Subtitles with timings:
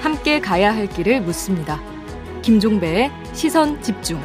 [0.00, 1.80] 함께 가야 할 길을 묻습니다.
[2.42, 4.20] 김종배의 시선 집중.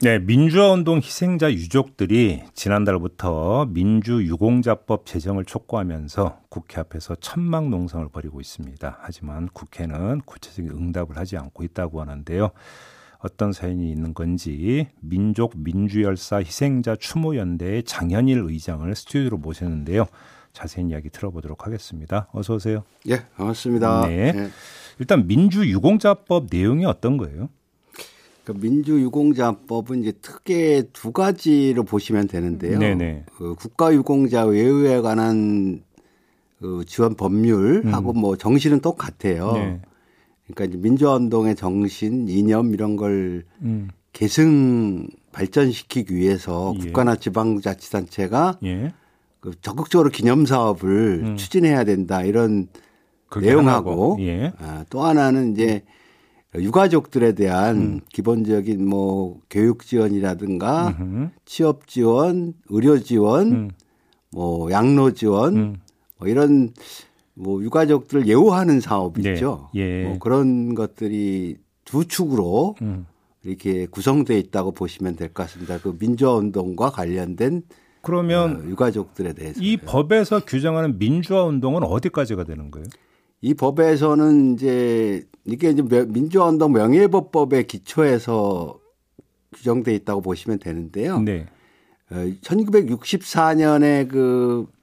[0.00, 8.98] 네, 민주화 운동 희생자 유족들이 지난달부터 민주유공자법 제정을 촉구하면서 국회 앞에서 천막 농성을 벌이고 있습니다.
[9.00, 12.50] 하지만 국회는 구체적인 응답을 하지 않고 있다고 하는데요.
[13.18, 20.06] 어떤 사연이 있는 건지 민족 민주열사 희생자 추모연대의 장현일 의장을 스튜디오로 모셨는데요.
[20.52, 22.28] 자세한 이야기 들어보도록 하겠습니다.
[22.32, 22.84] 어서 오세요.
[23.08, 24.06] 예, 반갑습니다.
[24.06, 24.32] 네.
[24.34, 24.48] 예.
[24.98, 27.48] 일단 민주유공자법 내용이 어떤 거예요?
[28.44, 32.78] 그 민주유공자법은 이제 크게 두 가지로 보시면 되는데요.
[32.78, 33.26] 네네.
[33.36, 35.82] 그 국가유공자 외유에 관한
[36.58, 39.50] 그 지원 법률하고 뭐 정신은 똑같아요.
[39.50, 39.54] 음.
[39.54, 39.80] 네.
[40.48, 43.88] 그러니까 이제 민주화운동의 정신, 이념 이런 걸 음.
[44.12, 46.86] 계승 발전시키기 위해서 예.
[46.86, 48.92] 국가나 지방자치단체가 예.
[49.40, 51.36] 그 적극적으로 기념 사업을 음.
[51.36, 52.68] 추진해야 된다 이런
[53.40, 54.52] 내용하고 예.
[54.58, 55.82] 아, 또 하나는 이제
[56.54, 58.00] 유가족들에 대한 음.
[58.08, 61.28] 기본적인 뭐 교육 지원이라든가 음흠.
[61.44, 63.70] 취업 지원, 의료 지원, 음.
[64.32, 65.76] 뭐 양로 지원 음.
[66.18, 66.72] 뭐 이런
[67.38, 69.34] 뭐 유가족들을 예우하는 사업 네.
[69.34, 69.68] 있죠.
[69.74, 70.04] 예.
[70.04, 73.06] 뭐 그런 것들이 두 축으로 음.
[73.44, 75.78] 이렇게 구성되어 있다고 보시면 될 것 같습니다.
[75.78, 77.62] 그 민주화 운동과 관련된
[78.02, 82.86] 그러면 어, 유가족들에 대해서 이 법에서 규정하는 민주화 운동은 어디까지가 되는 거예요?
[83.40, 88.78] 이 법에서는 이제 이게 이제 명- 민주화 운동 명예법법의 기초에서
[89.54, 91.20] 규정돼 있다고 보시면 되는데요.
[91.20, 91.46] 네.
[92.10, 94.77] 어, 1964년에 그, 그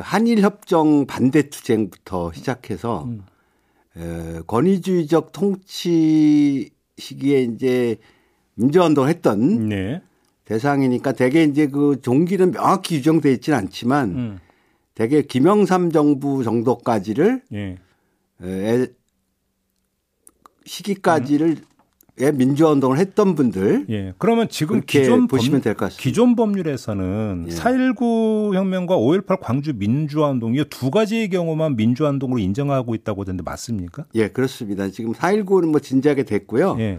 [0.00, 3.24] 한일협정 반대 투쟁부터 시작해서 음.
[3.96, 7.96] 에, 권위주의적 통치 시기에 이제
[8.54, 10.02] 민주화운동을 했던 네.
[10.44, 14.38] 대상이니까 대개 이제 그 종기는 명확히 규정돼 있지는 않지만 음.
[14.94, 17.78] 대개 김영삼 정부 정도까지를 예.
[18.42, 18.86] 에,
[20.64, 21.56] 시기까지를
[22.20, 24.12] 에 민주화 운동을 했던 분들 예.
[24.18, 26.02] 그러면 지금 기존 보시면 법, 될것 같습니다.
[26.02, 27.54] 기존 법률에서는 예.
[27.54, 33.42] 4.19 혁명과 5.18 광주 민주화 운동 이 두 가지의 경우만 민주화 운동으로 인정하고 있다고 하던데
[33.42, 34.04] 맞습니까?
[34.14, 34.90] 예, 그렇습니다.
[34.90, 36.76] 지금 4.19는 뭐 진작에 됐고요.
[36.80, 36.98] 예.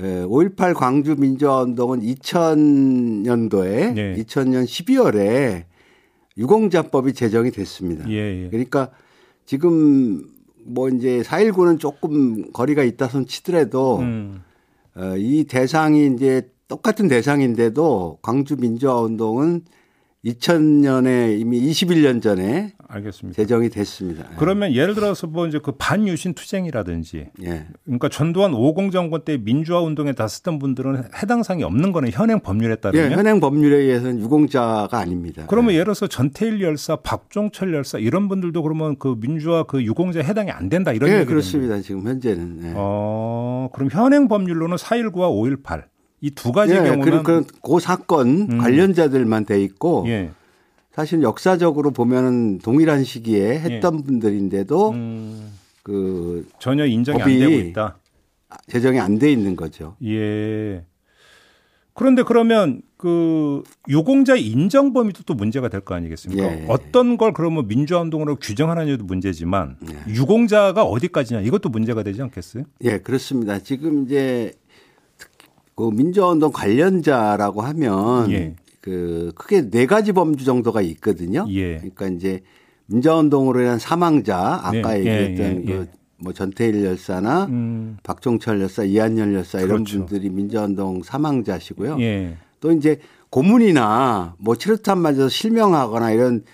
[0.00, 4.16] 에, 5.18 광주 민주화 운동은 2000년도에 네.
[4.16, 5.64] 2000년 12월에
[6.36, 8.08] 유공자법이 제정이 됐습니다.
[8.10, 8.48] 예, 예.
[8.50, 8.90] 그러니까
[9.46, 10.24] 지금
[10.64, 14.42] 뭐 이제 4.19는 조금 거리가 있다 손 치더라도 음.
[14.98, 19.62] 어, 이 대상이 이제 똑같은 대상인데도 광주 민주화 운동은
[20.24, 23.36] 2000년에 이미 21년 전에 알겠습니다.
[23.36, 24.24] 제정이 됐습니다.
[24.38, 27.66] 그러면 예를 들어서 뭐 이제 그 반유신 투쟁이라든지 예.
[27.84, 32.76] 그러니까 전두환 50 정권 때 민주화 운동에 나섰던 분들은 해당 사항이 없는 거는 현행 법률에
[32.76, 35.44] 따르면 예, 현행 법률에 의해서는 유공자가 아닙니다.
[35.48, 40.22] 그러면 예 를 들어서 전태일 열사, 박종철 열사 이런 분들도 그러면 그 민주화 그 유공자에
[40.24, 41.80] 해당이 안 된다 이런 예, 그렇습니다.
[41.80, 42.60] 지금 현재는.
[42.64, 42.72] 예.
[42.74, 45.84] 어, 그럼 현행 법률로는 4.19와 5.18
[46.20, 48.58] 이 두 가지 예, 경우는 그, 그, 그 사건 음.
[48.58, 50.30] 관련자들만 돼 있고 예.
[50.98, 54.98] 사실 역사적으로 보면은 동일한 시기에 했던 분들인데도 예.
[54.98, 55.52] 음,
[55.84, 57.98] 그 전혀 인정이 안 되고 있다.
[58.66, 59.94] 제정이 안 돼 있는 거죠.
[60.04, 60.84] 예.
[61.94, 66.42] 그런데 그러면 그 유공자 인정 범위도 또 문제가 될 거 아니겠습니까?
[66.42, 66.66] 예.
[66.68, 70.12] 어떤 걸 그러면 민주화 운동으로 규정하느냐도 문제지만 예.
[70.12, 72.64] 유공자가 어디까지냐 이것도 문제가 되지 않겠어요?
[72.82, 73.60] 예, 그렇습니다.
[73.60, 74.52] 지금 이제
[75.76, 78.56] 그 민주화 운동 관련자라고 하면 예.
[78.80, 81.46] 그 크게 네 가지 범주 정도가 있거든요.
[81.50, 81.76] 예.
[81.76, 82.42] 그러니까 이제
[82.86, 85.86] 민주화운동으로 인한 사망자 아까 네, 얘기했던 예, 예, 예.
[86.20, 87.98] 그뭐 전태일 열사나 음.
[88.02, 89.98] 박종철 열사, 이한열 열사 이런 그렇죠.
[89.98, 92.00] 분들이 민주화운동 사망자시고요.
[92.00, 92.36] 예.
[92.60, 92.98] 또 이제
[93.30, 96.44] 고문이나 뭐 치료탄 맞아서 실명하거나 이런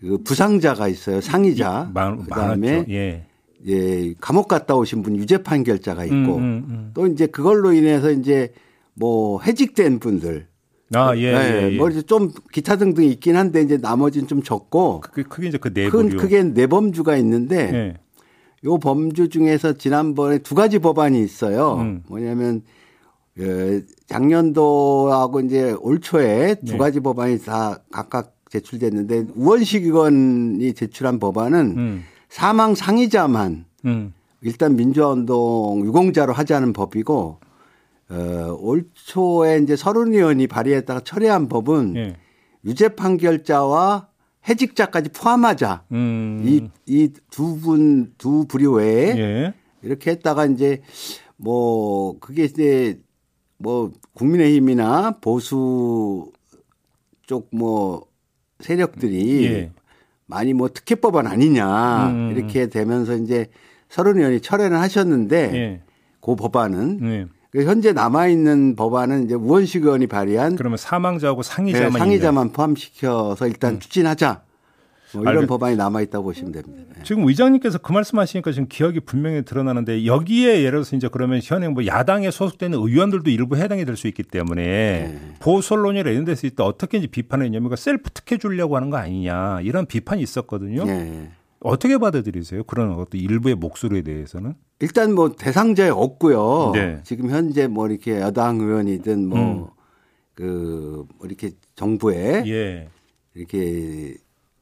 [0.00, 1.20] 그 부상자가 있어요.
[1.20, 1.90] 상이자.
[1.94, 2.84] 많, 그다음에.
[2.88, 3.24] 예.
[3.66, 6.90] 예, 감옥 갔다 오신 분 유죄 판결자가 있고 음, 음, 음.
[6.94, 8.52] 또 이제 그걸로 인해서 이제
[8.94, 10.46] 뭐 해직된 분들
[10.94, 11.22] 아, 예.
[11.22, 11.76] 예, 예.
[11.76, 15.90] 뭐 이제 좀 기타 등등 있긴 한데 이제 나머지는 좀 적고 그, 그게 이제 그네
[15.90, 16.16] 큰 부류.
[16.20, 17.94] 크게 네 범주가 있는데 예.
[18.64, 21.76] 요 범주 중에서 지난번에 두 가지 법안이 있어요.
[21.76, 22.02] 음.
[22.08, 22.62] 뭐냐면
[23.38, 26.78] 예, 작년도하고 이제 올 초에 두 네.
[26.78, 32.04] 가지 법안이 다 각각 제출됐는데 우원식 의원이 제출한 법안은 음.
[32.28, 34.12] 사망 상이자만 음.
[34.40, 37.38] 일단 민주화운동 유공자로 하자는 법이고
[38.10, 42.16] 어, 올 초에 이제 서른 의원이 발의했다가 철회한 법은 예.
[42.64, 44.08] 유죄 판결자와
[44.48, 45.84] 해직자까지 포함하자.
[45.92, 46.70] 음.
[46.86, 49.54] 이이 두 분 두 부류 외에 예.
[49.82, 50.80] 이렇게 했다가 이제
[51.36, 52.98] 뭐 그게 이제
[53.58, 56.30] 뭐 국민의힘이나 보수
[57.26, 58.06] 쪽 뭐
[58.60, 59.72] 세력들이 예.
[60.26, 62.32] 많이 뭐 특혜법안 아니냐 음.
[62.34, 63.46] 이렇게 되면서 이제
[63.88, 65.82] 서른 의원이 철회를 하셨는데 예.
[66.20, 67.26] 그 법안은 예.
[67.26, 73.46] 그 현재 남아 있는 법안은 이제 우원식 의원이 발의한 그러면 사망자하고 상의자만 네, 상의자만 포함시켜서
[73.46, 73.78] 일단 음.
[73.80, 74.42] 추진하자.
[75.14, 75.48] 뭐 이런 알겠...
[75.48, 76.94] 법안이 남아 있다고 보시면 됩니다.
[76.94, 77.02] 네.
[77.02, 81.86] 지금 의장님께서 그 말씀하시니까 지금 기억이 분명히 드러나는데 여기에 예를 들어서 이제 그러면 현행 뭐
[81.86, 85.18] 야당에 소속되는 의원들도 일부 해당이 될 수 있기 때문에 네.
[85.40, 89.86] 보수 언론이나 이런 데서 있다 어떻게 이제 비판했냐면 셀프 특혜 주려고 하는 거 아니냐 이런
[89.86, 90.84] 비판이 있었거든요.
[90.84, 91.30] 네.
[91.60, 92.64] 어떻게 받아들이세요?
[92.64, 94.54] 그런 어떤 일부의 목소리에 대해서는?
[94.80, 96.72] 일단 뭐 대상자에 없고요.
[96.74, 97.00] 네.
[97.04, 99.66] 지금 현재 뭐 이렇게 여당 의원이든 뭐 음.
[100.34, 102.88] 그, 뭐 이렇게 정부에 예.
[103.34, 104.14] 이렇게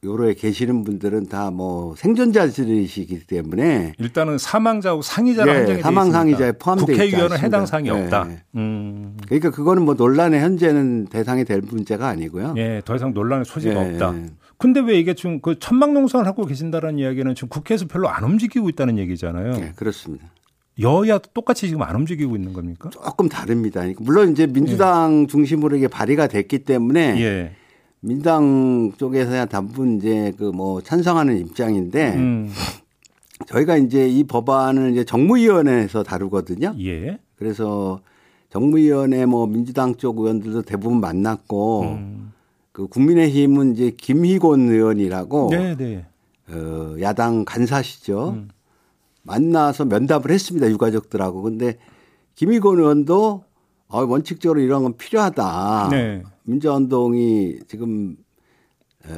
[0.03, 6.85] 요로에 계시는 분들은 다 뭐 생존자들이시기 때문에 일단은 사망자하고 상의자를 네, 한정해 사망 상의자에 포함되어
[6.85, 8.03] 국회의원은 해당 사항이 네.
[8.03, 8.27] 없다.
[8.55, 9.17] 음.
[9.25, 12.53] 그러니까 그거는 뭐 논란의 현재는 대상이 될 문제가 아니고요.
[12.57, 13.93] 예, 더 이상 논란의 소지가 네.
[13.93, 14.15] 없다.
[14.57, 18.69] 근데 왜 이게 지금 그 천막 농성을 하고 계신다는 이야기는 지금 국회에서 별로 안 움직이고
[18.69, 19.51] 있다는 얘기잖아요.
[19.53, 20.25] 네, 그렇습니다.
[20.79, 22.89] 여야도 똑같이 지금 안 움직이고 있는 겁니까?
[22.91, 23.83] 조금 다릅니다.
[23.99, 25.27] 물론 이제 민주당 예.
[25.27, 27.51] 중심으로 이게 발의가 됐기 때문에 예.
[27.99, 32.51] 민당 쪽에서야 대부분 이제 그 뭐 찬성하는 입장인데 음.
[33.47, 36.75] 저희가 이제 이 법안을 이제 정무위원회에서 다루거든요.
[36.79, 37.19] 예.
[37.35, 38.01] 그래서
[38.49, 42.33] 정무위원회 뭐 민주당 쪽 의원들도 대부분 만났고 음.
[42.77, 46.05] 그 국민의힘은 이제 김희곤 의원이라고 네, 네.
[46.47, 48.35] 어, 야당 간사시죠.
[48.35, 48.49] 음.
[49.23, 50.69] 만나서 면담을 했습니다.
[50.69, 51.41] 유가족들하고.
[51.41, 51.79] 근데
[52.35, 53.43] 김희곤 의원도
[53.87, 55.87] 어, 원칙적으로 이런 건 필요하다.
[55.89, 56.23] 네.
[56.43, 58.15] 민주화운동이 지금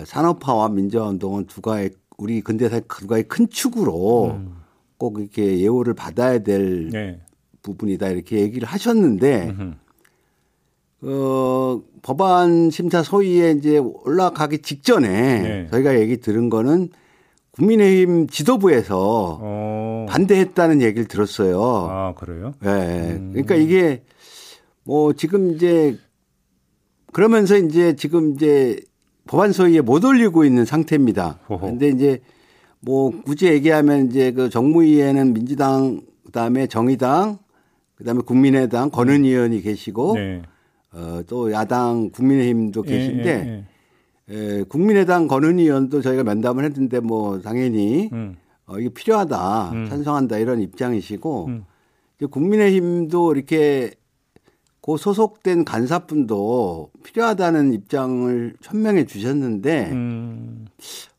[0.06, 4.56] 산업화와 민주화운동은 두가의 우리 근대사 두가의 큰 축으로 음.
[4.98, 7.20] 꼭 이렇게 예우를 받아야 될 네.
[7.62, 9.54] 부분이다 이렇게 얘기를 하셨는데
[11.02, 15.08] 어, 법안 심사 소위에 이제 올라가기 직전에
[15.42, 15.68] 네.
[15.72, 16.90] 저희가 얘기 들은 거는
[17.52, 20.06] 국민의힘 지도부에서 어.
[20.10, 21.62] 반대했다는 얘기를 들었어요.
[21.90, 22.54] 아, 그래요?
[22.62, 23.16] 네.
[23.16, 23.30] 음.
[23.32, 24.04] 그러니까 이게
[24.84, 25.98] 뭐 지금 이제
[27.12, 28.80] 그러면서 이제 지금 이제
[29.28, 31.40] 법안 소위에 못 올리고 있는 상태입니다.
[31.48, 32.22] 그런데 이제
[32.80, 37.38] 뭐 굳이 얘기하면 이제 그 정무위에는 민주당 그다음에 정의당
[37.96, 40.42] 그다음에 국민의당 권은 의원이 계시고 네.
[40.92, 43.66] 어, 또 야당 국민의힘도 예, 계신데 예,
[44.32, 48.38] 예, 에, 국민의당 권은 의원도 저희가 면담을 했는데 뭐 당연히 음.
[48.66, 49.86] 어, 이게 필요하다 음.
[49.90, 51.66] 찬성한다 이런 입장이시고 음.
[52.30, 53.92] 국민의힘도 이렇게
[54.82, 60.66] 그 소속된 간사분도 필요하다는 입장을 천명해 주셨는데 음.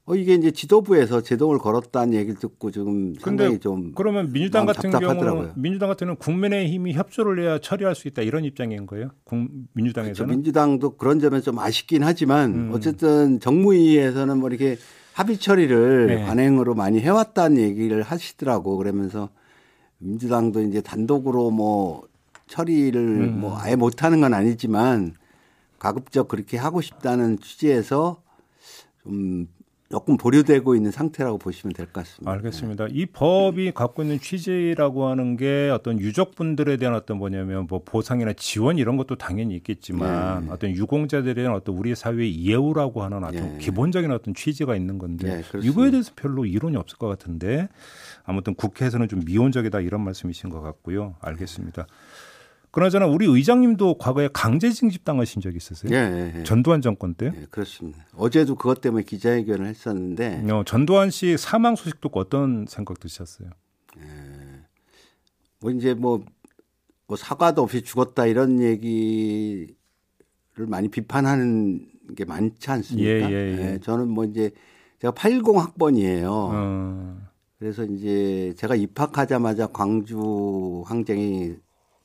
[0.06, 5.52] 어 이게 이제 지도부에서 제동을 걸었다는 얘기를 듣고 지금 상당히 좀 그러면 민주당 같은 경우는
[5.56, 9.10] 민주당 같은 경우는 국민의힘이 협조를 해야 처리할 수 있다 이런 입장인 거예요?
[9.74, 10.26] 민주당에서는 그렇죠.
[10.26, 12.70] 민주당도 그런 점에 좀 아쉽긴 하지만 음.
[12.72, 14.78] 어쨌든 정무위에서는 뭐 이렇게
[15.12, 16.24] 합의 처리를 네.
[16.24, 19.28] 관행으로 많이 해왔다는 얘기를 하시더라고 그러면서
[19.98, 22.02] 민주당도 이제 단독으로 뭐
[22.46, 23.40] 처리를 음.
[23.40, 25.14] 뭐 아예 못하는 건 아니지만
[25.78, 28.22] 가급적 그렇게 하고 싶다는 취지에서
[29.02, 29.46] 좀
[29.90, 32.30] 조금 보류되고 있는 상태라고 보시면 될 것 같습니다.
[32.30, 32.86] 알겠습니다.
[32.90, 38.78] 이 법이 갖고 있는 취지라고 하는 게 어떤 유족분들에 대한 어떤 뭐냐면 뭐 보상이나 지원
[38.78, 40.52] 이런 것도 당연히 있겠지만 네.
[40.52, 43.58] 어떤 유공자들에 대한 어떤 우리 사회의 이해우라고 하는 어떤 네.
[43.58, 47.68] 기본적인 어떤 취지가 있는 건데 네, 이거에 대해서 별로 이론이 없을 것 같은데
[48.22, 51.16] 아무튼 국회에서는 좀 미온적이다 이런 말씀이신 것 같고요.
[51.20, 51.86] 알겠습니다.
[52.70, 55.92] 그나저나 우리 의장님도 과거에 강제징집 당하신 적이 있으세요?
[55.92, 56.42] 예, 예, 예.
[56.44, 57.32] 전두환 정권 때?
[57.34, 58.06] 예, 그렇습니다.
[58.14, 60.50] 어제도 그것 때문에 기자회견을 했었는데.
[60.50, 63.50] 어, 전두환 씨 사망 소식 듣고 어떤 생각 드셨어요?
[63.98, 64.02] 예.
[65.60, 66.24] 뭐 이제 뭐,
[67.08, 69.74] 뭐 사과도 없이 죽었다 이런 얘기를
[70.68, 73.10] 많이 비판하는 게 많지 않습니까?
[73.10, 73.72] 예, 예, 예.
[73.72, 74.52] 예 저는 뭐 이제
[75.00, 76.30] 제가 80 학번이에요.
[76.30, 77.18] 어.
[77.58, 81.56] 그래서 이제 제가 입학하자마자 광주 항쟁이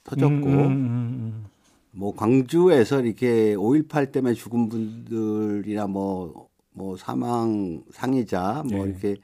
[0.05, 1.45] 터졌고 음 음, 음, 음,
[1.91, 8.91] 뭐 광주에서 이렇게 5.18 때문에 죽은 분들이나 뭐, 뭐 사망 상의자 뭐 네.
[8.91, 9.15] 이렇게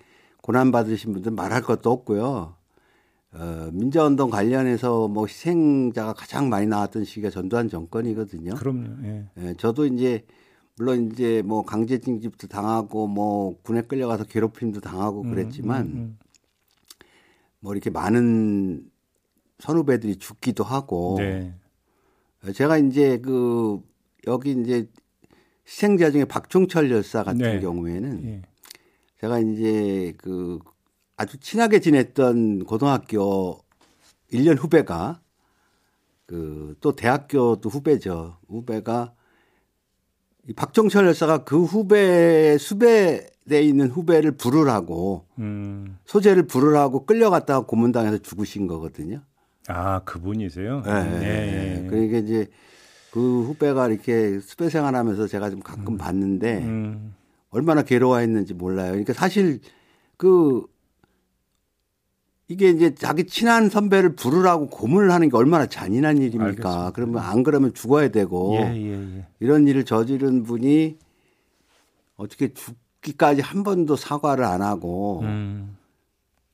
[0.41, 2.55] 고난 받으신 분들 말할 것도 없고요.
[3.33, 8.55] 어, 민주운동 관련해서 뭐 희생자가 가장 많이 나왔던 시기가 전두환 정권이거든요.
[8.55, 8.88] 그럼요.
[9.05, 9.25] 예.
[9.38, 10.25] 예, 저도 이제
[10.75, 16.19] 물론 이제 뭐 강제징집도 당하고 뭐 군에 끌려가서 괴롭힘도 당하고 그랬지만 음, 음,
[17.59, 18.90] 뭐 이렇게 많은
[19.61, 21.53] 선후배들이 죽기도 하고 네.
[22.53, 23.81] 제가 이제 그
[24.27, 24.89] 여기 이제
[25.67, 27.59] 희생자 중에 박종철 열사 같은 네.
[27.59, 28.41] 경우에는 네.
[29.19, 30.59] 제가 이제 그
[31.15, 33.59] 아주 친하게 지냈던 고등학교
[34.31, 35.21] 1년 후배가
[36.25, 38.37] 그 또 대학교도 후배죠.
[38.47, 39.13] 후배가
[40.47, 45.99] 이 박정철 열사가 그 후배 수배돼 있는 후배를 부르라고 음.
[46.05, 49.21] 소재를 부르라고 끌려갔다가 고문당해서 죽으신 거거든요.
[49.67, 50.81] 아 그분이세요?
[50.81, 51.03] 네.
[51.03, 51.19] 네.
[51.19, 51.87] 네.
[51.89, 52.47] 그러니까 이제
[53.11, 55.97] 그 후배가 이렇게 수배 생활하면서 제가 좀 가끔 음.
[55.97, 57.13] 봤는데 음.
[57.49, 58.91] 얼마나 괴로워했는지 몰라요.
[58.91, 59.59] 그러니까 사실
[60.17, 60.65] 그
[62.47, 66.45] 이게 이제 자기 친한 선배를 부르라고 고문을 하는 게 얼마나 잔인한 일입니까?
[66.45, 66.91] 알겠습니다.
[66.91, 69.27] 그러면 안 그러면 죽어야 되고 예, 예, 예.
[69.39, 70.97] 이런 일을 저지른 분이
[72.17, 75.77] 어떻게 죽기까지 한 번도 사과를 안 하고 음.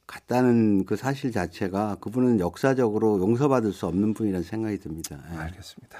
[0.07, 5.19] 갔다는 그 사실 자체가 그분은 역사적으로 용서받을 수 없는 분이라는 생각이 듭니다.
[5.33, 5.37] 예.
[5.37, 5.99] 알겠습니다.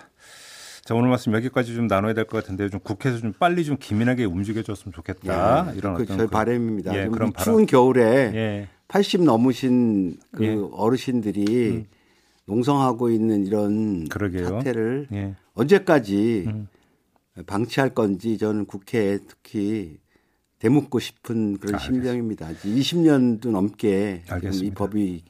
[0.85, 4.23] 자 오늘 말씀 여기까지 좀 나눠야 될 것 같은데 좀 국회에서 좀 빨리 좀 기민하게
[4.23, 5.71] 움직여줬으면 좋겠다.
[5.73, 6.95] 예, 이런 그 어떤 저희 그, 바람입니다.
[6.97, 8.67] 예, 그런 추운 겨울에 예.
[8.87, 10.55] 80 넘으신 그 예.
[10.71, 11.85] 어르신들이 음.
[12.45, 14.47] 농성하고 있는 이런 그러게요.
[14.47, 15.35] 사태를 예.
[15.55, 16.67] 언제까지 음.
[17.45, 19.97] 방치할 건지 저는 국회에 특히
[20.59, 22.49] 대묻고 싶은 그런 아, 심정입니다.
[22.63, 24.23] 20년도 넘게
[24.63, 25.23] 이 법이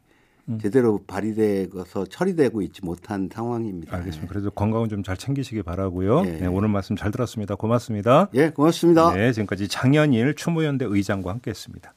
[0.50, 0.60] 음.
[0.62, 3.98] 제대로 발의되어서 처리되고 있지 못한 상황입니다.
[3.98, 4.30] 알겠습니다.
[4.32, 6.24] 그래도 건강은 좀 잘 챙기시기 바라고요.
[6.26, 6.32] 예.
[6.32, 7.56] 네, 오늘 말씀 잘 들었습니다.
[7.56, 8.30] 고맙습니다.
[8.34, 9.14] 예, 고맙습니다.
[9.14, 11.94] 네, 지금까지 장현일 추모연대 의장과 함께했습니다.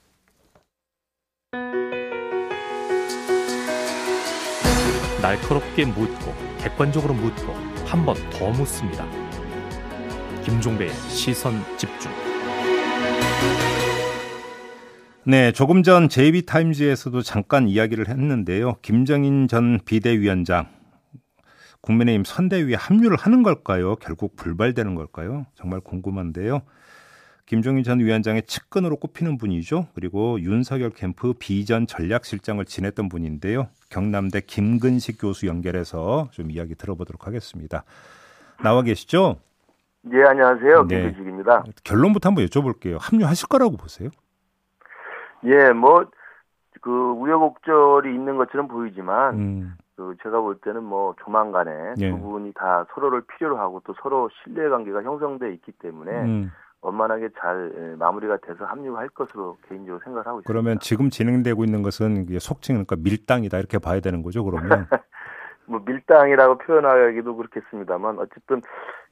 [5.23, 7.53] 날카롭게 묻고 객관적으로 묻고
[7.87, 9.07] 한 번 더 묻습니다.
[10.45, 12.30] 김종배의 시선 집중.
[15.25, 18.77] 네, 조금 전 JB타임즈에서도 잠깐 이야기를 했는데요.
[18.83, 20.67] 김정인 전 비대위원장
[21.83, 23.97] 국민의힘 선대위에 합류를 하는 걸까요?
[23.97, 25.47] 결국 불발되는 걸까요?
[25.55, 26.63] 정말 궁금한데요.
[27.47, 29.89] 김종인 전 위원장의 측근으로 꼽히는 분이죠.
[29.95, 33.69] 그리고 윤석열 캠프 비전 전략실장을 지냈던 분인데요.
[33.89, 37.85] 경남대 김근식 교수 연결해서 좀 이야기 들어보도록 하겠습니다.
[38.63, 39.41] 나와 계시죠?
[40.03, 40.87] 네, 안녕하세요.
[40.89, 41.03] 네.
[41.03, 41.65] 김근식입니다.
[41.85, 42.99] 결론부터 한번 여쭤볼게요.
[43.01, 44.09] 합류하실 거라고 보세요?
[45.45, 46.07] 예, 뭐,
[46.81, 49.75] 그 우여곡절이 있는 것처럼 보이지만, 음.
[49.97, 52.11] 그 제가 볼 때는 뭐 조만간에 예.
[52.11, 56.51] 두 분이 다 서로를 필요로 하고 또 서로 신뢰 관계가 형성돼 있기 때문에 음.
[56.81, 60.49] 원만하게 잘 예, 마무리가 돼서 합류할 것으로 개인적으로 생각을 하고 있습니다.
[60.49, 64.87] 그러면 지금 진행되고 있는 것은 속칭 그러니까 밀당이다 이렇게 봐야 되는 거죠, 그러면?
[65.67, 68.63] 뭐 밀당이라고 표현하기도 그렇겠습니다만 어쨌든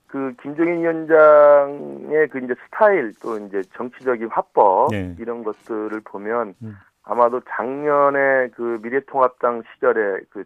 [0.09, 5.15] 그 김종인 위원장의 그 이제 스타일 또 이제 정치적인 화법 네.
[5.19, 6.77] 이런 것들을 보면 음.
[7.05, 10.45] 아마도 작년에 그 미래통합당 시절에 그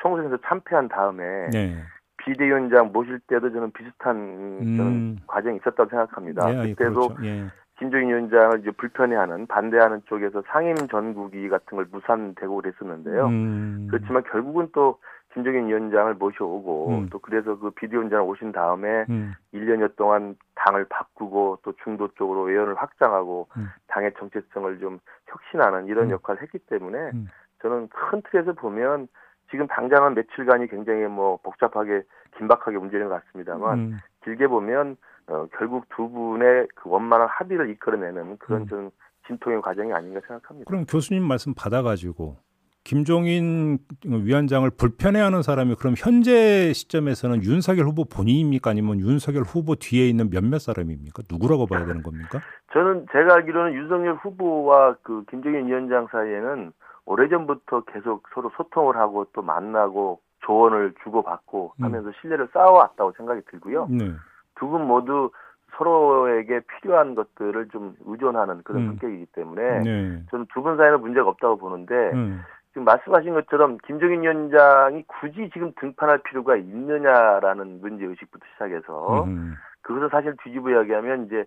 [0.00, 1.76] 총선에서 참패한 다음에 네.
[2.18, 4.76] 비대위원장 모실 때도 저는 비슷한 음.
[4.76, 6.46] 저는 과정이 있었다고 생각합니다.
[6.46, 7.26] 네, 그때도 그렇죠.
[7.26, 7.44] 예.
[7.78, 13.26] 김종인 위원장을 이제 불편해하는 반대하는 쪽에서 상임 전국위 같은 걸 무산되고 그랬었는데요.
[13.26, 13.88] 음.
[13.90, 14.98] 그렇지만 결국은 또
[15.34, 17.08] 김종인 위원장을 모셔오고 음.
[17.10, 19.34] 또 그래서 그 비대위원장 오신 다음에 음.
[19.52, 23.68] 1년여 동안 당을 바꾸고 또 중도 쪽으로 외연을 확장하고 음.
[23.88, 26.10] 당의 정체성을 좀 혁신하는 이런 음.
[26.12, 27.26] 역할을 했기 때문에 음.
[27.60, 29.08] 저는 큰 틀에서 보면
[29.50, 32.02] 지금 당장은 며칠간이 굉장히 뭐 복잡하게
[32.38, 33.98] 긴박하게 움직이는 것 같습니다만 음.
[34.22, 38.90] 길게 보면 어, 결국 두 분의 그 원만한 합의를 이끌어내는 그런 좀
[39.26, 40.68] 진통의 과정이 아닌가 생각합니다.
[40.68, 42.36] 그럼 교수님 말씀 받아가지고
[42.84, 50.28] 김종인 위원장을 불편해하는 사람이 그럼 현재 시점에서는 윤석열 후보 본인입니까 아니면 윤석열 후보 뒤에 있는
[50.30, 51.22] 몇몇 사람입니까?
[51.30, 52.40] 누구라고 봐야 되는 겁니까?
[52.74, 56.72] 저는 제가 알기로는 윤석열 후보와 그 김종인 위원장 사이에는
[57.06, 61.84] 오래전부터 계속 서로 소통을 하고 또 만나고 조언을 주고받고 음.
[61.84, 63.88] 하면서 신뢰를 쌓아왔다고 생각이 들고요.
[63.90, 64.12] 네.
[64.56, 65.30] 두분 모두
[65.76, 68.86] 서로에게 필요한 것들을 좀 의존하는 그런 음.
[68.88, 70.22] 성격이기 때문에 네.
[70.30, 72.42] 저는 두 분 사이는 문제가 없다고 보는데 음.
[72.74, 79.54] 지금 말씀하신 것처럼 김종인 위원장이 굳이 지금 등판할 필요가 있느냐라는 문제 의식부터 시작해서 음.
[79.82, 81.44] 그것을 사실 뒤집어 이야기하면 이제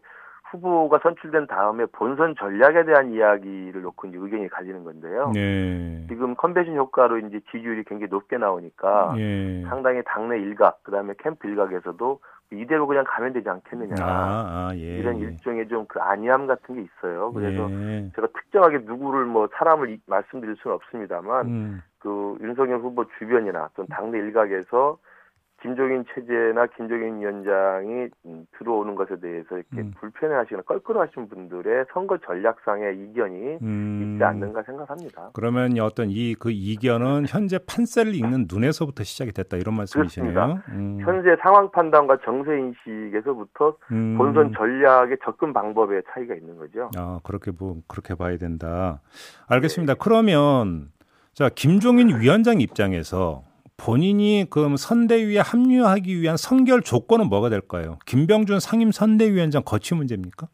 [0.51, 5.31] 후보가 선출된 다음에 본선 전략에 대한 이야기를 놓고 이제 의견이 갈리는 건데요.
[5.33, 6.05] 네.
[6.07, 9.65] 지금 컨벤션 효과로 이제 지지율이 굉장히 높게 나오니까 네.
[9.67, 15.19] 상당히 당내 일각 그다음에 캠프 일각에서도 이대로 그냥 가면 되지 않겠느냐 아, 아, 예, 이런
[15.19, 15.25] 예.
[15.25, 17.31] 일종의 좀 그 안이함 같은 게 있어요.
[17.31, 18.11] 그래서 예.
[18.15, 21.81] 제가 특정하게 누구를 뭐 사람을 이, 말씀드릴 수는 없습니다만 음.
[21.99, 24.97] 그 윤석열 후보 주변이나 또 당내 일각에서
[25.61, 29.91] 김종인 체제나 김종인 위원장이 음, 들어오는 것에 대해서 이렇게 음.
[29.99, 34.13] 불편해하시거나 껄끄러하신 분들의 선거 전략상의 이견이 음.
[34.13, 35.31] 있지 않는가 생각합니다.
[35.33, 40.59] 그러면 어떤 이 그 이견은 현재 판세를 읽는 눈에서부터 시작이 됐다 이런 말씀이시네요.
[40.69, 40.99] 음.
[41.01, 44.15] 현재 상황 판단과 정세 인식에서부터 음.
[44.17, 46.91] 본선 전략의 접근 방법에 차이가 있는 거죠.
[46.95, 49.01] 아 그렇게 뭐 그렇게 봐야 된다.
[49.47, 49.93] 알겠습니다.
[49.95, 49.99] 네.
[50.01, 50.89] 그러면
[51.33, 53.43] 자 김종인 위원장 입장에서
[53.77, 57.99] 본인이 그럼 선대위에 합류하기 위한 선결 조건은 뭐가 될까요?
[58.05, 60.47] 김병준 상임 선대위원장 거취 문제입니까?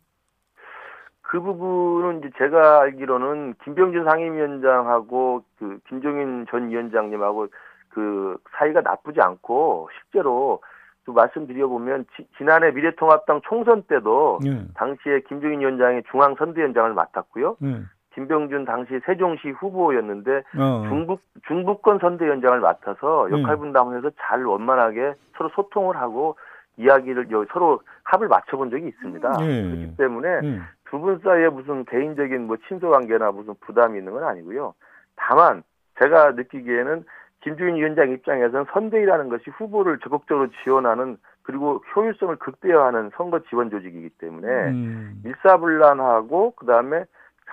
[1.21, 7.47] 그 부분은 이제 제가 알기로는 김병준 상임위원장하고 그 김종인 전 위원장님하고
[7.89, 10.61] 그 사이가 나쁘지 않고 실제로
[11.05, 14.63] 또 말씀드려보면 지, 지난해 미래통합당 총선 때도 예.
[14.75, 17.57] 당시에 김종인 위원장이 중앙선대위원장을 맡았고요.
[17.63, 17.81] 예.
[18.13, 20.85] 김병준 당시 세종시 후보였는데 어.
[20.87, 23.39] 중북 중북권 선대위원장을 맡아서 예.
[23.39, 26.35] 역할 분담을 해서 잘 원만하게 서로 소통을 하고
[26.77, 29.33] 이야기를 서로 합을 맞춰본 적이 있습니다.
[29.41, 29.61] 예.
[29.63, 30.61] 그렇기 때문에 예.
[30.89, 34.73] 두분 사이에 무슨 개인적인 뭐 친소 관계나 무슨 부담이 있는 건 아니고요.
[35.15, 35.63] 다만
[35.99, 37.03] 제가 느끼기에는
[37.41, 44.47] 김주인 위원장 입장에서는 선대위라는 것이 후보를 적극적으로 지원하는 그리고 효율성을 극대화하는 선거 지원 조직이기 때문에
[44.47, 45.21] 음.
[45.25, 47.03] 일사불란하고 그다음에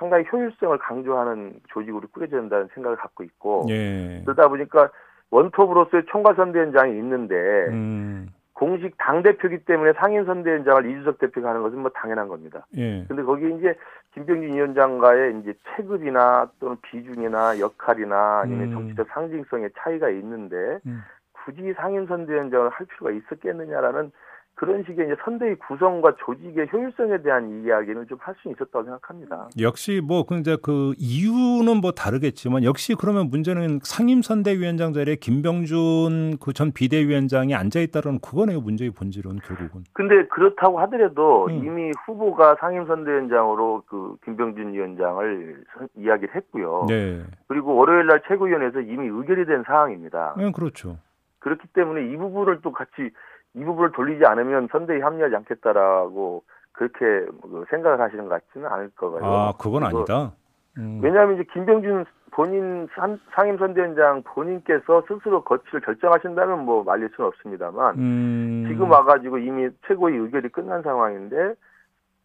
[0.01, 4.23] 상당히 효율성을 강조하는 조직으로 꾸려져 된다는 생각을 갖고 있고 예.
[4.25, 4.91] 그러다 보니까
[5.31, 7.37] 원톱으로서의 총괄선대위원장이 있는데
[7.69, 8.31] 음.
[8.55, 12.67] 공식 당 대표기 때문에 상임 선대위원장을 이주석 대표가 하는 것은 뭐 당연한 겁니다.
[12.79, 13.05] 예.
[13.09, 13.77] 근데 거기 이제
[14.15, 18.73] 김병진 위원장과의 이제 체급이나 또는 비중이나 역할이나 아니면 음.
[18.73, 21.03] 정치적 상징성의 차이가 있는데 음.
[21.45, 24.13] 굳이 상임 선대위원장을 할 필요가 있었겠느냐라는
[24.61, 29.49] 그런 식의 이제 선대위 구성과 조직의 효율성에 대한 이야기는 좀 할 수 있었다고 생각합니다.
[29.59, 36.53] 역시 뭐 근데 그 이유는 뭐 다르겠지만 역시 그러면 문제는 상임 선대위원장 자리에 김병준 그
[36.53, 39.85] 전 비대위원장이 앉아 있다는 그거네요 문제의 본질은 결국은.
[39.95, 41.65] 근데 그렇다고 하더라도 음.
[41.65, 45.65] 이미 후보가 상임 선대위원장으로 그 김병준 위원장을
[45.97, 46.85] 이야기를 했고요.
[46.87, 47.23] 네.
[47.49, 50.35] 그리고 월요일 날 최고위원회에서 이미 의결이 된 상황입니다.
[50.37, 50.99] 네, 그렇죠.
[51.39, 53.11] 그렇기 때문에 이 부분을 또 같이
[53.55, 59.25] 이 부분을 돌리지 않으면 선대에 합류하지 않겠다라고 그렇게 뭐 생각을 하시는 것 같지는 않을 거예요.
[59.25, 60.33] 아, 그건 아니다.
[60.79, 61.01] 음.
[61.03, 62.89] 왜냐하면 이제 김병준 본인
[63.35, 68.65] 상임 선대위원장 본인께서 스스로 거취를 결정하신다면 뭐 말릴 수는 없습니다만 음.
[68.69, 71.55] 지금 와가지고 이미 최고의 의결이 끝난 상황인데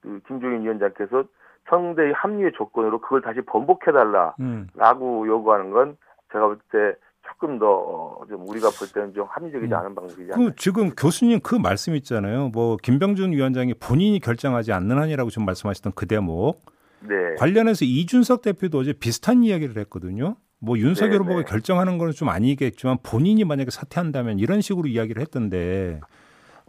[0.02, 1.24] 그 김종인 위원장께서
[1.70, 5.28] 선대위 합류의 조건으로 그걸 다시 번복해달라라고 음.
[5.28, 5.98] 요구하는 건
[6.32, 6.96] 제가 볼 때
[7.28, 9.78] 조금 더좀 어, 우리가 볼 때는 좀 합리적이지 음.
[9.78, 10.50] 않은 방식이지 않나요?
[10.50, 12.50] 그 지금 교수님 그 말씀 있잖아요.
[12.50, 16.64] 뭐 김병준 위원장이 본인이 결정하지 않는 한이라고 지금 말씀하셨던 그 대목.
[17.02, 17.36] 네.
[17.38, 20.38] 관련해서 이준석 대표도 어제 비슷한 이야기를 했거든요.
[20.60, 21.44] 뭐 윤석열 네, 후보가 네.
[21.46, 26.00] 결정하는 건 좀 아니겠지만 본인이 만약에 사퇴한다면 이런 식으로 이야기를 했던데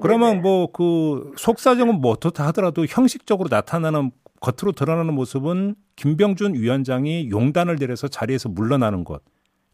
[0.00, 7.76] 그러면 뭐 그 속사정은 뭐 어떻다 하더라도 형식적으로 나타나는 겉으로 드러나는 모습은 김병준 위원장이 용단을
[7.76, 9.22] 내려서 자리에서 물러나는 것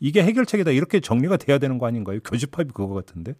[0.02, 2.18] 이게 해결책이다 이렇게 정리가 돼야 되는 거 아닌가요?
[2.28, 3.34] 교집합이 그거 같은데.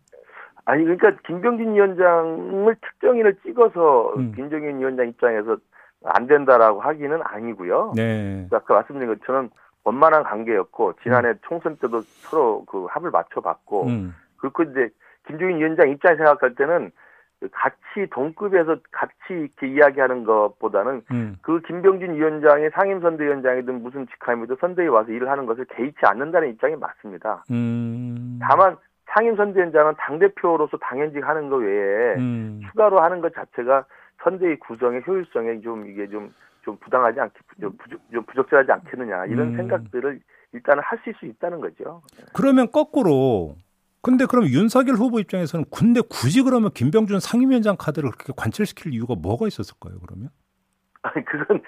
[0.65, 4.33] 아니 그러니까 김병진 위원장을 특정인을 찍어서 음.
[4.37, 5.57] 김정인 위원장 입장에서
[6.05, 7.95] 안 된다라고 하기는 아니고요.
[7.97, 8.47] 네.
[8.53, 9.51] 아까 말씀드린 것처럼
[9.83, 11.35] 원만한 관계였고 지난해 음.
[11.49, 14.15] 총선 때도 서로 그 합을 맞춰봤고 음.
[14.37, 14.89] 그리고 이제
[15.27, 16.93] 김종인 위원장 입장 생각할 때는
[17.51, 21.37] 같이 동급에서 같이 이렇게 이야기하는 것보다는 음.
[21.43, 27.45] 그 김병진 위원장이 상임선대위원장이든 무슨 직함이든 선대에 와서 일을 하는 것을 개의치 않는다는 입장이 맞습니다.
[27.51, 28.39] 음.
[28.43, 28.77] 다만
[29.15, 32.61] 상임선대위원장은 당대표로서 당연직 하는 것 외에 음.
[32.71, 33.85] 추가로 하는 것 자체가
[34.23, 39.49] 선대위 구성의 효율성에 좀 이게 좀, 좀 부당하지 않게, 좀, 부적, 좀 부적절하지 않겠느냐 이런
[39.49, 39.57] 음.
[39.57, 40.21] 생각들을
[40.53, 42.03] 일단은 하실 수 있다는 거죠.
[42.35, 43.57] 그러면 거꾸로
[44.03, 49.47] 근데 그럼 윤석열 후보 입장에서는 군대 굳이 그러면 김병준 상임위원장 카드를 그렇게 관철시킬 이유가 뭐가
[49.47, 50.29] 있었을까요, 그러면?
[51.03, 51.63] 아니, 그건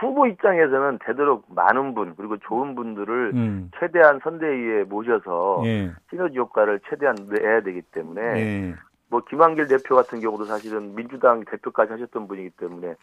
[0.00, 3.70] 후보 입장에서는 되도록 많은 분, 그리고 좋은 분들을 음.
[3.78, 5.92] 최대한 선대위에 모셔서 예.
[6.10, 8.74] 시너지 효과를 최대한 내야 되기 때문에 예.
[9.08, 12.94] 뭐 김한길 대표 같은 경우도 사실은 민주당 대표까지 하셨던 분이기 때문에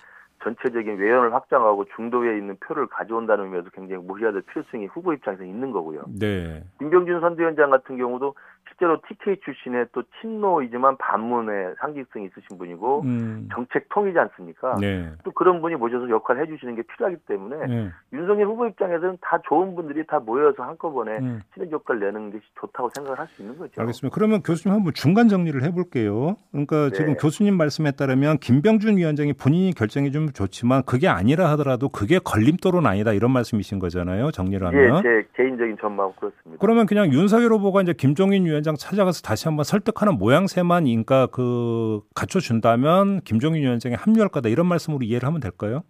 [0.44, 5.72] 전체적인 외연을 확장하고 중도에 있는 표를 가져온다는 의미에서 굉장히 모셔야 될 필요성이 후보 입장에서 있는
[5.72, 6.04] 거고요.
[6.20, 6.63] 네.
[6.80, 8.34] 김병준 선대위원장 같은 경우도
[8.69, 13.50] 실제로 TK 출신의 또 친노이지만 반문의 상징성이 있으신 분이고 음.
[13.54, 14.76] 정책 통이지 않습니까?
[14.80, 15.12] 네.
[15.24, 17.89] 또 그런 분이 모셔서 역할을 해주시는 게 필요하기 때문에 네.
[18.13, 21.41] 윤석열 후보 입장에서는 다 좋은 분들이 다 모여서 한꺼번에 음.
[21.54, 23.80] 시너지 효과를 내는 것이 좋다고 생각을 할 수 있는 거죠.
[23.80, 24.13] 알겠습니다.
[24.13, 26.36] 그러면 교수님 한번 중간 정리를 해볼게요.
[26.52, 26.95] 그러니까 네.
[26.95, 32.86] 지금 교수님 말씀에 따르면 김병준 위원장이 본인이 결정해 주면 좋지만 그게 아니라 하더라도 그게 걸림돌은
[32.86, 34.32] 아니다 이런 말씀이신 거잖아요.
[34.32, 34.97] 정리를 하면.
[34.97, 36.60] 예, 제 개인적인 전망은 그렇습니다.
[36.60, 43.22] 그러면 그냥 윤석열 후보가 이제 김종인 위원장 찾아가서 다시 한번 설득하는 모양새만 인가 그 갖춰준다면
[43.22, 45.82] 김종인 위원장이 합류할 거다 이런 말씀으로 이해를 하면 될까요?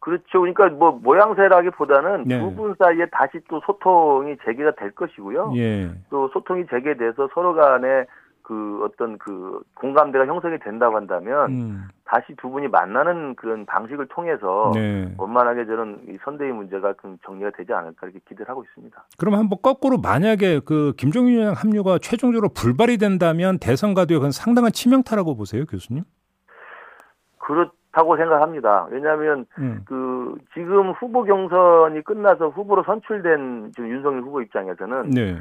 [0.00, 0.40] 그렇죠.
[0.40, 2.40] 그러니까 뭐 모양새라기보다는 네.
[2.40, 5.52] 두분 사이에 다시 또 소통이 재개가 될 것이고요.
[5.56, 5.92] 예.
[6.10, 8.06] 또 소통이 재개돼서 서로 간에
[8.52, 11.88] 그그 어떤 그 공감대가 형성이 된다고 한다면 음.
[12.04, 15.14] 다시 두 분이 만나는 그런 방식을 통해서 네.
[15.16, 19.04] 원만하게 저는 이 선대위 문제가 좀 정리가 되지 않을까 이렇게 기대를 하고 있습니다.
[19.18, 24.72] 그럼 한번 거꾸로 만약에 그 김종인 위원 합류가 최종적으로 불발이 된다면 대선 가도에 그건 상당한
[24.72, 26.04] 치명타라고 보세요, 교수님?
[27.38, 28.86] 그렇다고 생각합니다.
[28.90, 29.80] 왜냐하면 음.
[29.86, 35.38] 그 지금 후보 경선이 끝나서 후보로 선출된 지금 윤석열 후보 입장에서는 네.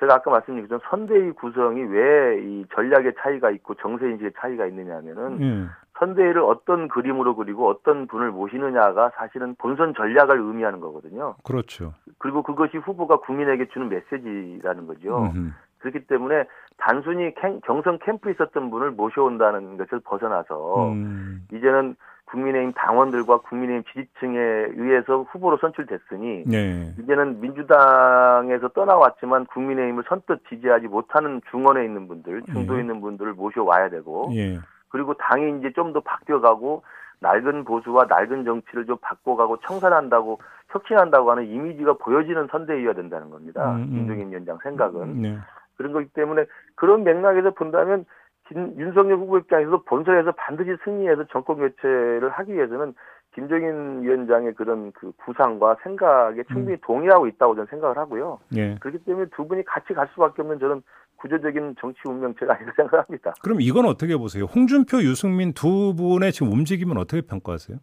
[0.00, 5.42] 제가 아까 말씀드린 것처럼 선대위 구성이 왜 이 전략의 차이가 있고 정세 인식의 차이가 있느냐면은
[5.42, 5.70] 음.
[5.98, 11.34] 선대위를 어떤 그림으로 그리고 어떤 분을 모시느냐가 사실은 본선 전략을 의미하는 거거든요.
[11.44, 11.94] 그렇죠.
[12.18, 15.22] 그리고 그것이 후보가 국민에게 주는 메시지라는 거죠.
[15.22, 15.50] 음흠.
[15.78, 16.44] 그렇기 때문에
[16.76, 21.46] 단순히 캠, 경선 캠프에 있었던 분을 모셔온다는 것을 벗어나서 음.
[21.52, 21.96] 이제는
[22.30, 24.38] 국민의힘 당원들과 국민의힘 지지층에
[24.76, 26.94] 의해서 후보로 선출됐으니 네.
[27.00, 32.80] 이제는 민주당에서 떠나왔지만 국민의힘을 선뜻 지지하지 못하는 중원에 있는 분들, 중도에 예.
[32.82, 34.58] 있는 분들을 모셔와야 되고 예.
[34.90, 36.82] 그리고 당이 이제 좀 더 바뀌어가고
[37.20, 40.38] 낡은 보수와 낡은 정치를 좀 바꿔가고 청산한다고
[40.68, 43.74] 혁신한다고 하는 이미지가 보여지는 선대위가 된다는 겁니다.
[43.74, 43.90] 음, 음.
[43.90, 45.22] 김종인 위원장 생각은.
[45.22, 45.38] 네.
[45.76, 48.04] 그런 거기 때문에 그런 맥락에서 본다면
[48.48, 52.94] 김, 윤석열 후보 입장에서도 본선에서 반드시 승리해서 정권 교체를 하기 위해서는
[53.34, 56.80] 김정인 위원장의 그런 그 구상과 생각에 충분히 음.
[56.82, 58.40] 동의하고 있다고 저는 생각을 하고요.
[58.56, 58.76] 예.
[58.80, 60.82] 그렇기 때문에 두 분이 같이 갈 수밖에 없는 저는
[61.16, 63.34] 구조적인 정치 운명체가 아니라 생각합니다.
[63.42, 64.44] 그럼 이건 어떻게 보세요?
[64.44, 67.78] 홍준표, 유승민 두 분의 지금 움직임은 어떻게 평가하세요?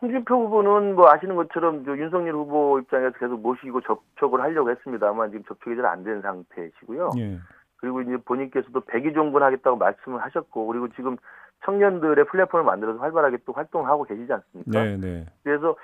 [0.00, 5.76] 홍준표 후보는 뭐 아시는 것처럼 윤석열 후보 입장에서 계속 모시고 접촉을 하려고 했습니다만 지금 접촉이
[5.76, 7.10] 잘 안 된 상태시고요.
[7.18, 7.38] 예.
[7.82, 11.16] 그리고 이제 본인께서도 백의종군 하겠다고 말씀을 하셨고 그리고 지금
[11.64, 14.84] 청년들의 플랫폼을 만들어서 활발하게 또 활동을 하고 계시지 않습니까?
[14.84, 15.26] 네, 네.
[15.42, 15.76] 그래서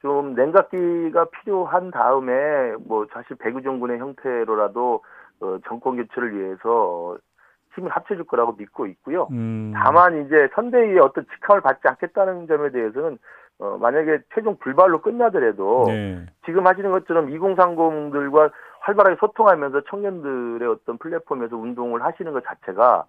[0.00, 5.02] 좀 냉각기가 필요한 다음에 뭐 사실 백의종군의 형태로라도
[5.40, 7.16] 어, 정권 교체를 위해서
[7.74, 9.28] 힘을 합쳐줄 거라고 믿고 있고요.
[9.30, 9.72] 음.
[9.76, 13.18] 다만 이제 선대위의 어떤 직함을 받지 않겠다는 점에 대해서는
[13.60, 16.26] 어, 만약에 최종 불발로 끝나더라도 네.
[16.44, 18.50] 지금 하시는 것처럼 2030들과
[18.84, 23.04] 활발하게 소통하면서 청년들의 어떤 플랫폼에서 운동을 하시는 것 자체가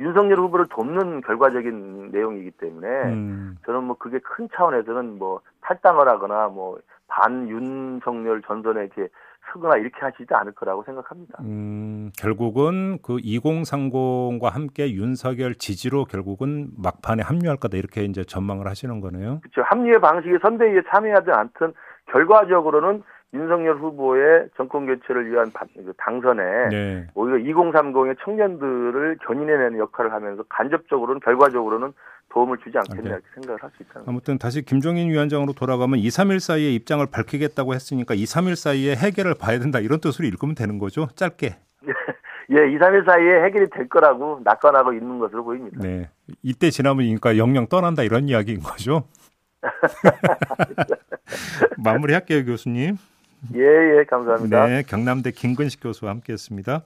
[0.00, 3.58] 윤석열 후보를 돕는 결과적인 내용이기 때문에 음.
[3.64, 9.08] 저는 뭐 그게 큰 차원에서는 뭐 탈당을 하거나 뭐 반윤석열 전선에 이렇게
[9.52, 11.38] 서거나 이렇게 하시지 않을 거라고 생각합니다.
[11.42, 19.00] 음, 결국은 그 2030과 함께 윤석열 지지로 결국은 막판에 합류할 거다 이렇게 이제 전망을 하시는
[19.00, 19.40] 거네요.
[19.40, 19.62] 그렇죠.
[19.64, 21.72] 합류의 방식이 선대위에 참여하지 않든
[22.06, 27.06] 결과적으로는 윤석열 후보의 정권 교체를 위한 그 당선에 네.
[27.14, 31.92] 오히려 2030의 청년들을 견인해내는 역할을 하면서 간접적으로는 결과적으로는
[32.30, 33.08] 도움을 주지 않겠냐 네.
[33.10, 34.02] 이렇게 생각을 할 수 있다.
[34.06, 39.34] 아무튼 다시 김종인 위원장으로 돌아가면 2, 3일 사이에 입장을 밝히겠다고 했으니까 2, 3일 사이에 해결을
[39.38, 41.08] 봐야 된다 이런 뜻으로 읽으면 되는 거죠?
[41.14, 41.56] 짧게.
[42.50, 45.78] 예, 2, 3일 사이에 해결이 될 거라고 낙관하고 있는 것으로 보입니다.
[45.80, 46.08] 네.
[46.42, 49.04] 이때 지나면 그러니까 영영 떠난다 이런 이야기인 거죠?
[51.78, 52.96] 마무리할게요, 교수님.
[53.54, 54.66] 예, 예, 감사합니다.
[54.66, 56.84] 네, 경남대 김근식 교수와 함께했습니다.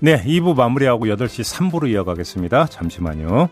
[0.00, 2.66] 네, 2부 마무리하고 8시 3부로 이어가겠습니다.
[2.66, 3.48] 잠시만요.